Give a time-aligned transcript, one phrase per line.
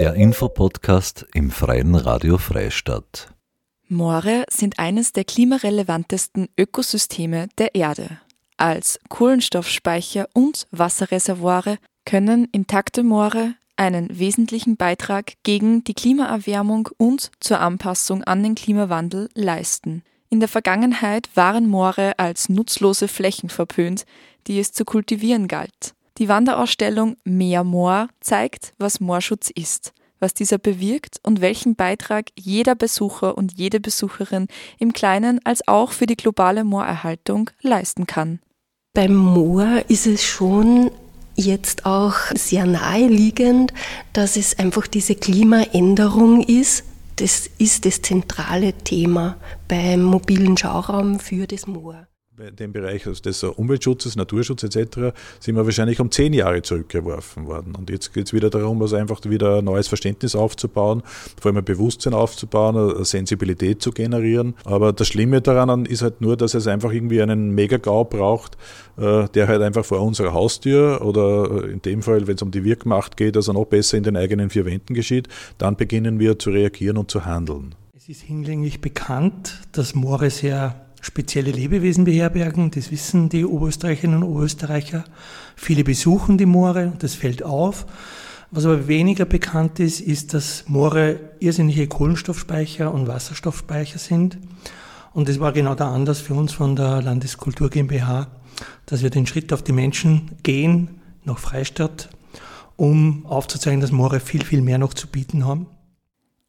[0.00, 3.34] Der Infopodcast im Freien Radio Freistadt.
[3.86, 8.18] Moore sind eines der klimarelevantesten Ökosysteme der Erde.
[8.56, 11.76] Als Kohlenstoffspeicher und Wasserreservoire
[12.06, 19.28] können intakte Moore einen wesentlichen Beitrag gegen die Klimaerwärmung und zur Anpassung an den Klimawandel
[19.34, 20.02] leisten.
[20.30, 24.06] In der Vergangenheit waren Moore als nutzlose Flächen verpönt,
[24.46, 25.92] die es zu kultivieren galt.
[26.20, 32.74] Die Wanderausstellung Meer Moor zeigt, was Moorschutz ist, was dieser bewirkt und welchen Beitrag jeder
[32.74, 34.46] Besucher und jede Besucherin
[34.78, 38.38] im Kleinen als auch für die globale Moorerhaltung leisten kann.
[38.92, 40.90] Beim Moor ist es schon
[41.36, 43.72] jetzt auch sehr naheliegend,
[44.12, 46.84] dass es einfach diese Klimaänderung ist.
[47.16, 52.09] Das ist das zentrale Thema beim mobilen Schauraum für das Moor
[52.58, 55.14] dem Bereich des Umweltschutzes, Naturschutz etc.
[55.38, 57.74] sind wir wahrscheinlich um zehn Jahre zurückgeworfen worden.
[57.76, 61.02] Und jetzt geht es wieder darum, also einfach wieder ein neues Verständnis aufzubauen,
[61.40, 64.54] vor allem ein Bewusstsein aufzubauen, eine Sensibilität zu generieren.
[64.64, 68.56] Aber das Schlimme daran ist halt nur, dass es einfach irgendwie einen Megagau braucht,
[68.96, 72.64] äh, der halt einfach vor unserer Haustür oder in dem Fall, wenn es um die
[72.64, 76.50] Wirkmacht geht, also noch besser in den eigenen vier Wänden geschieht, dann beginnen wir zu
[76.50, 77.74] reagieren und zu handeln.
[77.96, 82.70] Es ist hinlänglich bekannt, dass Moore sehr spezielle Lebewesen beherbergen.
[82.70, 85.04] Das wissen die Oberösterreicherinnen und Oberösterreicher.
[85.56, 87.86] Viele besuchen die Moore, das fällt auf.
[88.50, 94.38] Was aber weniger bekannt ist, ist, dass Moore irrsinnige Kohlenstoffspeicher und Wasserstoffspeicher sind.
[95.12, 98.28] Und das war genau der Anlass für uns von der Landeskultur GmbH,
[98.86, 102.08] dass wir den Schritt auf die Menschen gehen, nach Freistadt,
[102.76, 105.66] um aufzuzeigen, dass Moore viel, viel mehr noch zu bieten haben.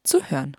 [0.03, 0.57] zu hören.